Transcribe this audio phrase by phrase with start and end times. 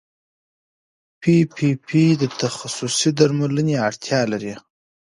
[1.21, 4.53] پي پي پي د تخصصي درملنې اړتیا لري.